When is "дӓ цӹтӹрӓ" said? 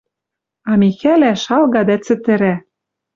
1.87-2.55